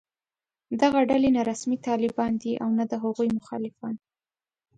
[0.81, 3.95] دغه ډلې نه رسمي طالبان دي او نه د هغوی مخالفان